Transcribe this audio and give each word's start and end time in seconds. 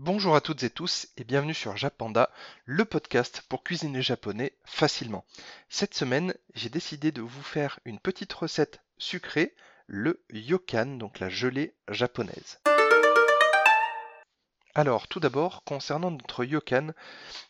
Bonjour 0.00 0.36
à 0.36 0.40
toutes 0.40 0.62
et 0.62 0.70
tous 0.70 1.08
et 1.16 1.24
bienvenue 1.24 1.54
sur 1.54 1.76
Japanda, 1.76 2.30
le 2.66 2.84
podcast 2.84 3.42
pour 3.48 3.64
cuisiner 3.64 4.00
japonais 4.00 4.52
facilement. 4.64 5.24
Cette 5.68 5.92
semaine, 5.92 6.34
j'ai 6.54 6.68
décidé 6.68 7.10
de 7.10 7.20
vous 7.20 7.42
faire 7.42 7.80
une 7.84 7.98
petite 7.98 8.32
recette 8.32 8.80
sucrée, 8.98 9.56
le 9.88 10.22
yokan, 10.30 10.98
donc 10.98 11.18
la 11.18 11.28
gelée 11.28 11.74
japonaise. 11.88 12.60
Alors, 14.76 15.08
tout 15.08 15.18
d'abord, 15.18 15.64
concernant 15.64 16.12
notre 16.12 16.44
yokan, 16.44 16.92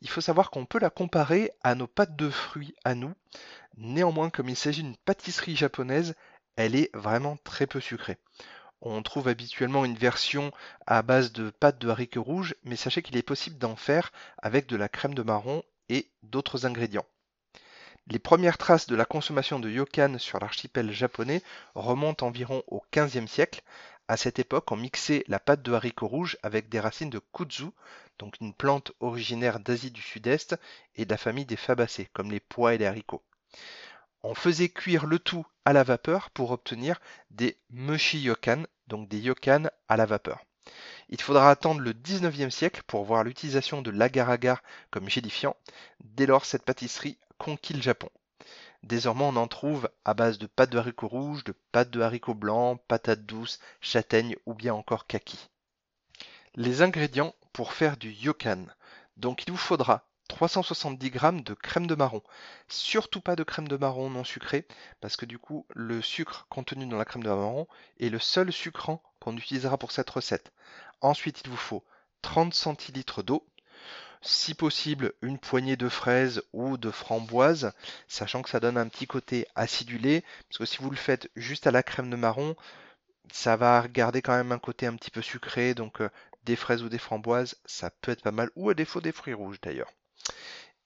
il 0.00 0.08
faut 0.08 0.20
savoir 0.20 0.50
qu'on 0.50 0.66
peut 0.66 0.80
la 0.80 0.90
comparer 0.90 1.52
à 1.62 1.76
nos 1.76 1.86
pâtes 1.86 2.16
de 2.16 2.28
fruits 2.28 2.74
à 2.82 2.96
nous. 2.96 3.14
Néanmoins, 3.76 4.30
comme 4.30 4.48
il 4.48 4.56
s'agit 4.56 4.82
d'une 4.82 4.96
pâtisserie 4.96 5.54
japonaise, 5.54 6.16
elle 6.56 6.74
est 6.74 6.90
vraiment 6.92 7.36
très 7.44 7.68
peu 7.68 7.78
sucrée. 7.78 8.18
On 8.84 9.00
trouve 9.02 9.28
habituellement 9.28 9.84
une 9.84 9.96
version 9.96 10.50
à 10.88 11.02
base 11.02 11.30
de 11.30 11.50
pâte 11.50 11.78
de 11.78 11.88
haricots 11.88 12.24
rouges, 12.24 12.56
mais 12.64 12.74
sachez 12.74 13.00
qu'il 13.00 13.16
est 13.16 13.22
possible 13.22 13.56
d'en 13.56 13.76
faire 13.76 14.10
avec 14.38 14.66
de 14.66 14.76
la 14.76 14.88
crème 14.88 15.14
de 15.14 15.22
marron 15.22 15.62
et 15.88 16.10
d'autres 16.24 16.66
ingrédients. 16.66 17.06
Les 18.08 18.18
premières 18.18 18.58
traces 18.58 18.88
de 18.88 18.96
la 18.96 19.04
consommation 19.04 19.60
de 19.60 19.70
yokan 19.70 20.18
sur 20.18 20.40
l'archipel 20.40 20.90
japonais 20.90 21.42
remontent 21.76 22.26
environ 22.26 22.64
au 22.66 22.82
XVe 22.92 23.28
siècle. 23.28 23.62
À 24.08 24.16
cette 24.16 24.40
époque, 24.40 24.72
on 24.72 24.76
mixait 24.76 25.22
la 25.28 25.38
pâte 25.38 25.62
de 25.62 25.72
haricots 25.72 26.08
rouges 26.08 26.36
avec 26.42 26.68
des 26.68 26.80
racines 26.80 27.08
de 27.08 27.20
kudzu, 27.32 27.66
donc 28.18 28.34
une 28.40 28.52
plante 28.52 28.90
originaire 28.98 29.60
d'Asie 29.60 29.92
du 29.92 30.02
Sud-Est 30.02 30.56
et 30.96 31.04
de 31.04 31.10
la 31.10 31.18
famille 31.18 31.46
des 31.46 31.56
fabacées, 31.56 32.10
comme 32.12 32.32
les 32.32 32.40
pois 32.40 32.74
et 32.74 32.78
les 32.78 32.86
haricots. 32.86 33.22
On 34.24 34.34
faisait 34.34 34.68
cuire 34.68 35.06
le 35.06 35.18
tout 35.18 35.44
à 35.64 35.72
la 35.72 35.82
vapeur 35.82 36.30
pour 36.30 36.52
obtenir 36.52 37.00
des 37.30 37.58
mushi 37.70 38.20
yokan, 38.20 38.64
donc 38.86 39.08
des 39.08 39.18
yokan 39.18 39.64
à 39.88 39.96
la 39.96 40.06
vapeur. 40.06 40.44
Il 41.08 41.20
faudra 41.20 41.50
attendre 41.50 41.80
le 41.80 41.92
19e 41.92 42.50
siècle 42.50 42.82
pour 42.86 43.04
voir 43.04 43.24
l'utilisation 43.24 43.82
de 43.82 43.90
l'agar-agar 43.90 44.62
comme 44.90 45.10
gélifiant. 45.10 45.56
Dès 46.04 46.26
lors, 46.26 46.44
cette 46.44 46.64
pâtisserie 46.64 47.18
conquit 47.38 47.74
le 47.74 47.82
Japon. 47.82 48.08
Désormais, 48.82 49.24
on 49.24 49.36
en 49.36 49.48
trouve 49.48 49.88
à 50.04 50.14
base 50.14 50.38
de 50.38 50.46
pâte 50.46 50.70
de 50.70 50.78
haricots 50.78 51.08
rouges, 51.08 51.44
de 51.44 51.54
pâte 51.72 51.90
de 51.90 52.00
haricots 52.00 52.34
blancs, 52.34 52.80
patates 52.88 53.26
douces, 53.26 53.60
châtaignes 53.80 54.36
ou 54.46 54.54
bien 54.54 54.74
encore 54.74 55.06
kaki. 55.06 55.50
Les 56.54 56.82
ingrédients 56.82 57.34
pour 57.52 57.72
faire 57.72 57.96
du 57.96 58.10
yokan. 58.12 58.66
Donc 59.16 59.44
il 59.46 59.50
vous 59.52 59.58
faudra 59.58 60.04
370 60.32 61.12
g 61.12 61.42
de 61.42 61.52
crème 61.52 61.86
de 61.86 61.94
marron. 61.94 62.22
Surtout 62.66 63.20
pas 63.20 63.36
de 63.36 63.42
crème 63.44 63.68
de 63.68 63.76
marron 63.76 64.08
non 64.08 64.24
sucrée, 64.24 64.66
parce 65.02 65.16
que 65.16 65.26
du 65.26 65.38
coup, 65.38 65.66
le 65.74 66.00
sucre 66.00 66.46
contenu 66.48 66.86
dans 66.86 66.96
la 66.96 67.04
crème 67.04 67.22
de 67.22 67.28
marron 67.28 67.68
est 68.00 68.08
le 68.08 68.18
seul 68.18 68.50
sucrant 68.50 69.02
qu'on 69.20 69.36
utilisera 69.36 69.76
pour 69.76 69.92
cette 69.92 70.08
recette. 70.08 70.50
Ensuite, 71.02 71.42
il 71.44 71.50
vous 71.50 71.58
faut 71.58 71.84
30 72.22 72.54
centilitres 72.54 73.22
d'eau, 73.22 73.46
si 74.22 74.54
possible 74.54 75.12
une 75.20 75.38
poignée 75.38 75.76
de 75.76 75.90
fraises 75.90 76.42
ou 76.54 76.78
de 76.78 76.90
framboises, 76.90 77.72
sachant 78.08 78.40
que 78.40 78.48
ça 78.48 78.58
donne 78.58 78.78
un 78.78 78.88
petit 78.88 79.06
côté 79.06 79.46
acidulé, 79.54 80.24
parce 80.48 80.58
que 80.58 80.64
si 80.64 80.78
vous 80.78 80.88
le 80.88 80.96
faites 80.96 81.30
juste 81.36 81.66
à 81.66 81.72
la 81.72 81.82
crème 81.82 82.08
de 82.08 82.16
marron, 82.16 82.56
ça 83.30 83.56
va 83.56 83.86
garder 83.86 84.22
quand 84.22 84.34
même 84.34 84.52
un 84.52 84.58
côté 84.58 84.86
un 84.86 84.96
petit 84.96 85.10
peu 85.10 85.20
sucré, 85.20 85.74
donc 85.74 86.00
euh, 86.00 86.08
des 86.44 86.56
fraises 86.56 86.82
ou 86.82 86.88
des 86.88 86.98
framboises, 86.98 87.56
ça 87.66 87.90
peut 87.90 88.12
être 88.12 88.22
pas 88.22 88.32
mal, 88.32 88.50
ou 88.56 88.70
à 88.70 88.74
défaut 88.74 89.02
des 89.02 89.12
fruits 89.12 89.34
rouges 89.34 89.60
d'ailleurs. 89.60 89.92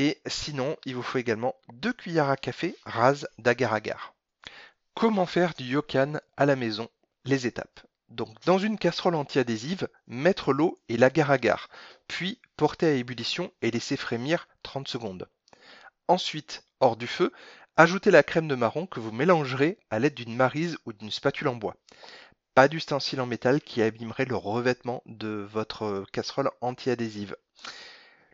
Et 0.00 0.20
sinon, 0.28 0.76
il 0.84 0.94
vous 0.94 1.02
faut 1.02 1.18
également 1.18 1.56
2 1.72 1.92
cuillères 1.92 2.30
à 2.30 2.36
café 2.36 2.76
rases 2.86 3.26
d'agar-agar. 3.38 4.14
Comment 4.94 5.26
faire 5.26 5.54
du 5.54 5.64
yokan 5.64 6.20
à 6.36 6.46
la 6.46 6.54
maison? 6.54 6.88
Les 7.24 7.48
étapes. 7.48 7.80
Donc 8.08 8.28
dans 8.44 8.58
une 8.58 8.78
casserole 8.78 9.16
anti-adhésive, 9.16 9.88
mettre 10.06 10.52
l'eau 10.52 10.78
et 10.88 10.96
l'agar-agar, 10.96 11.68
puis 12.06 12.38
porter 12.56 12.86
à 12.86 12.92
ébullition 12.92 13.50
et 13.60 13.72
laisser 13.72 13.96
frémir 13.96 14.46
30 14.62 14.86
secondes. 14.86 15.28
Ensuite, 16.06 16.62
hors 16.78 16.96
du 16.96 17.08
feu, 17.08 17.32
ajoutez 17.76 18.12
la 18.12 18.22
crème 18.22 18.46
de 18.46 18.54
marron 18.54 18.86
que 18.86 19.00
vous 19.00 19.10
mélangerez 19.10 19.80
à 19.90 19.98
l'aide 19.98 20.14
d'une 20.14 20.36
marise 20.36 20.78
ou 20.86 20.92
d'une 20.92 21.10
spatule 21.10 21.48
en 21.48 21.56
bois. 21.56 21.74
Pas 22.54 22.68
d'ustensile 22.68 23.20
en 23.20 23.26
métal 23.26 23.60
qui 23.60 23.82
abîmerait 23.82 24.26
le 24.26 24.36
revêtement 24.36 25.02
de 25.06 25.44
votre 25.50 26.06
casserole 26.12 26.52
anti-adhésive. 26.60 27.34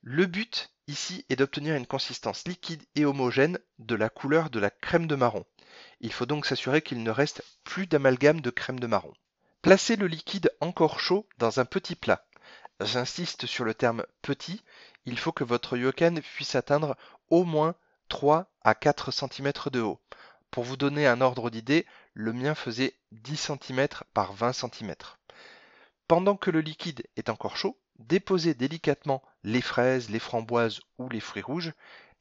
Le 0.00 0.24
but 0.24 0.70
ici 0.90 1.24
est 1.28 1.36
d'obtenir 1.36 1.76
une 1.76 1.86
consistance 1.86 2.46
liquide 2.46 2.84
et 2.96 3.04
homogène 3.04 3.58
de 3.78 3.94
la 3.94 4.10
couleur 4.10 4.50
de 4.50 4.58
la 4.58 4.70
crème 4.70 5.06
de 5.06 5.14
marron. 5.14 5.44
Il 6.00 6.12
faut 6.12 6.26
donc 6.26 6.44
s'assurer 6.44 6.82
qu'il 6.82 7.02
ne 7.02 7.10
reste 7.10 7.42
plus 7.64 7.86
d'amalgame 7.86 8.40
de 8.40 8.50
crème 8.50 8.80
de 8.80 8.86
marron. 8.86 9.14
Placez 9.62 9.96
le 9.96 10.08
liquide 10.08 10.50
encore 10.60 11.00
chaud 11.00 11.28
dans 11.38 11.60
un 11.60 11.64
petit 11.64 11.94
plat. 11.94 12.26
J'insiste 12.80 13.46
sur 13.46 13.64
le 13.64 13.74
terme 13.74 14.04
petit, 14.22 14.62
il 15.04 15.18
faut 15.18 15.32
que 15.32 15.44
votre 15.44 15.76
yokan 15.76 16.16
puisse 16.20 16.54
atteindre 16.54 16.96
au 17.28 17.44
moins 17.44 17.74
3 18.08 18.50
à 18.62 18.74
4 18.74 19.12
cm 19.12 19.52
de 19.70 19.80
haut. 19.80 20.00
Pour 20.50 20.64
vous 20.64 20.76
donner 20.76 21.06
un 21.06 21.20
ordre 21.20 21.50
d'idée, 21.50 21.86
le 22.14 22.32
mien 22.32 22.54
faisait 22.54 22.94
10 23.12 23.36
cm 23.62 23.86
par 24.12 24.32
20 24.32 24.52
cm. 24.52 24.94
Pendant 26.08 26.36
que 26.36 26.50
le 26.50 26.60
liquide 26.60 27.06
est 27.16 27.28
encore 27.28 27.56
chaud, 27.56 27.78
déposez 28.00 28.54
délicatement 28.54 29.22
les 29.44 29.60
fraises, 29.60 30.10
les 30.10 30.18
framboises 30.18 30.80
ou 30.98 31.08
les 31.08 31.20
fruits 31.20 31.42
rouges. 31.42 31.72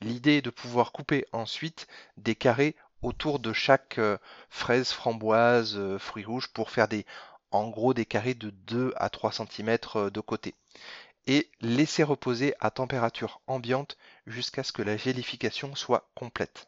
L'idée 0.02 0.38
est 0.38 0.42
de 0.42 0.50
pouvoir 0.50 0.92
couper 0.92 1.26
ensuite 1.32 1.88
des 2.18 2.36
carrés 2.36 2.76
autour 3.02 3.40
de 3.40 3.54
chaque 3.54 3.98
euh, 3.98 4.18
fraise, 4.50 4.92
framboise, 4.92 5.76
euh, 5.78 5.98
fruits 5.98 6.26
rouges 6.26 6.50
pour 6.50 6.70
faire 6.70 6.88
des, 6.88 7.06
en 7.52 7.70
gros 7.70 7.94
des 7.94 8.06
carrés 8.06 8.34
de 8.34 8.50
2 8.50 8.94
à 8.98 9.10
3 9.10 9.32
cm 9.32 9.78
euh, 9.96 10.10
de 10.10 10.20
côté. 10.20 10.56
Et 11.28 11.50
laisser 11.62 12.04
reposer 12.04 12.56
à 12.60 12.72
température 12.72 13.42
ambiante 13.48 13.98
jusqu'à 14.26 14.64
ce 14.64 14.72
que 14.72 14.82
la 14.82 14.98
gélification 14.98 15.76
soit 15.76 16.10
complète. 16.16 16.68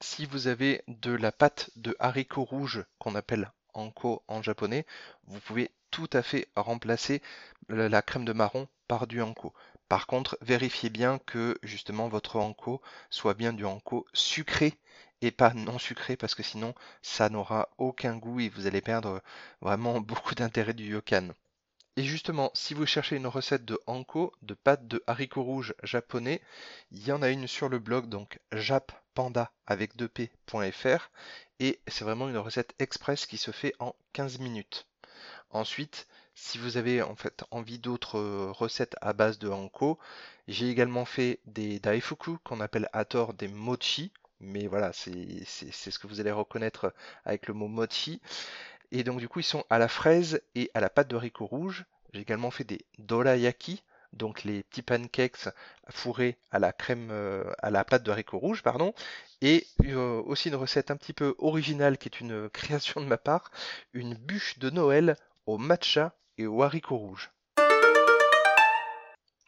Si 0.00 0.26
vous 0.26 0.46
avez 0.46 0.82
de 0.86 1.12
la 1.12 1.32
pâte 1.32 1.70
de 1.76 1.96
haricots 1.98 2.44
rouges 2.44 2.84
qu'on 2.98 3.14
appelle 3.14 3.50
anko 3.74 4.22
en 4.28 4.42
japonais, 4.42 4.86
vous 5.26 5.40
pouvez 5.40 5.70
tout 5.90 6.10
à 6.12 6.22
fait 6.22 6.48
remplacer 6.56 7.22
la 7.68 8.02
crème 8.02 8.24
de 8.24 8.32
marron 8.32 8.68
par 8.86 9.06
du 9.06 9.22
anko. 9.22 9.52
Par 9.88 10.06
contre, 10.06 10.36
vérifiez 10.42 10.90
bien 10.90 11.18
que 11.18 11.58
justement 11.62 12.08
votre 12.08 12.36
anko 12.36 12.82
soit 13.10 13.34
bien 13.34 13.52
du 13.52 13.64
anko 13.64 14.06
sucré 14.12 14.74
et 15.22 15.30
pas 15.30 15.54
non 15.54 15.78
sucré 15.78 16.16
parce 16.16 16.34
que 16.34 16.42
sinon 16.42 16.74
ça 17.02 17.30
n'aura 17.30 17.70
aucun 17.78 18.16
goût 18.16 18.40
et 18.40 18.48
vous 18.48 18.66
allez 18.66 18.82
perdre 18.82 19.22
vraiment 19.60 20.00
beaucoup 20.02 20.34
d'intérêt 20.34 20.74
du 20.74 20.92
yokan. 20.92 21.30
Et 21.96 22.04
justement, 22.04 22.52
si 22.54 22.74
vous 22.74 22.86
cherchez 22.86 23.16
une 23.16 23.26
recette 23.26 23.64
de 23.64 23.80
anko, 23.88 24.32
de 24.42 24.54
pâte 24.54 24.86
de 24.86 25.02
haricots 25.08 25.42
rouges 25.42 25.74
japonais, 25.82 26.40
il 26.92 27.04
y 27.04 27.10
en 27.10 27.22
a 27.22 27.30
une 27.30 27.48
sur 27.48 27.68
le 27.68 27.80
blog, 27.80 28.08
donc 28.08 28.38
jappanda 28.52 29.50
avec 29.66 29.96
2p.fr, 29.96 31.10
et 31.58 31.80
c'est 31.88 32.04
vraiment 32.04 32.28
une 32.28 32.38
recette 32.38 32.72
express 32.78 33.26
qui 33.26 33.36
se 33.36 33.50
fait 33.50 33.74
en 33.80 33.96
15 34.12 34.38
minutes. 34.38 34.86
Ensuite, 35.50 36.06
si 36.34 36.58
vous 36.58 36.76
avez 36.76 37.02
en 37.02 37.16
fait 37.16 37.44
envie 37.50 37.78
d'autres 37.78 38.18
euh, 38.18 38.52
recettes 38.52 38.96
à 39.00 39.12
base 39.12 39.38
de 39.38 39.48
hanko, 39.48 39.98
j'ai 40.46 40.68
également 40.70 41.04
fait 41.04 41.40
des 41.46 41.80
daifuku 41.80 42.38
qu'on 42.44 42.60
appelle 42.60 42.88
à 42.92 43.04
tort 43.04 43.34
des 43.34 43.48
mochi, 43.48 44.12
mais 44.40 44.66
voilà, 44.66 44.92
c'est 44.92 45.44
ce 45.44 45.98
que 45.98 46.06
vous 46.06 46.20
allez 46.20 46.30
reconnaître 46.30 46.94
avec 47.24 47.48
le 47.48 47.54
mot 47.54 47.68
mochi. 47.68 48.20
Et 48.92 49.04
donc 49.04 49.18
du 49.18 49.28
coup, 49.28 49.40
ils 49.40 49.44
sont 49.44 49.64
à 49.70 49.78
la 49.78 49.88
fraise 49.88 50.40
et 50.54 50.70
à 50.74 50.80
la 50.80 50.90
pâte 50.90 51.08
de 51.08 51.16
haricot 51.16 51.46
rouge. 51.46 51.84
J'ai 52.12 52.20
également 52.20 52.50
fait 52.50 52.64
des 52.64 52.84
dorayaki, 52.98 53.82
donc 54.12 54.44
les 54.44 54.62
petits 54.62 54.82
pancakes 54.82 55.48
fourrés 55.88 56.38
à 56.50 56.58
la 56.58 56.72
crème, 56.72 57.08
euh, 57.10 57.44
à 57.58 57.70
la 57.70 57.84
pâte 57.84 58.02
de 58.02 58.10
haricot 58.10 58.38
rouge, 58.38 58.62
pardon, 58.62 58.94
et 59.40 59.66
euh, 59.84 60.22
aussi 60.22 60.48
une 60.48 60.54
recette 60.54 60.90
un 60.90 60.96
petit 60.96 61.12
peu 61.12 61.34
originale 61.38 61.98
qui 61.98 62.08
est 62.08 62.20
une 62.20 62.48
création 62.52 63.00
de 63.00 63.06
ma 63.06 63.18
part, 63.18 63.50
une 63.92 64.14
bûche 64.14 64.58
de 64.58 64.70
Noël 64.70 65.16
au 65.46 65.58
matcha 65.58 66.14
et 66.36 66.46
au 66.46 66.62
haricot 66.62 66.96
rouge. 66.96 67.30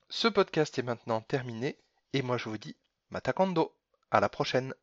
Ce 0.09 0.29
podcast 0.29 0.79
est 0.79 0.83
maintenant 0.83 1.21
terminé 1.21 1.79
et 2.13 2.23
moi 2.23 2.37
je 2.37 2.49
vous 2.49 2.59
dis 2.59 2.77
matakando. 3.11 3.73
À 4.13 4.19
la 4.19 4.29
prochaine. 4.29 4.75